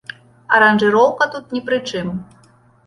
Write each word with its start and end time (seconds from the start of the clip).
Аранжыроўка 0.59 1.23
тут 1.37 1.55
ні 1.59 1.65
пры 1.69 1.77
чым. 1.91 2.07